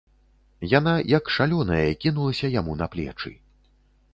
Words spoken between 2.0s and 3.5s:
кінулася яму на плечы.